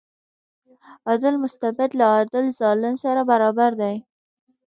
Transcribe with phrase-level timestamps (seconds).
[1.07, 3.95] عادل مستبد له عادل ظالم سره برابر دی.